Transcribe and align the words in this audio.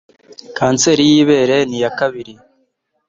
Kanseri 0.57 1.03
y'ibere 1.11 1.57
ni 1.69 1.77
iya 1.79 1.91
kabiri 1.99 2.33